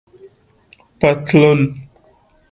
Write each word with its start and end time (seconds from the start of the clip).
👖پطلون 0.99 1.61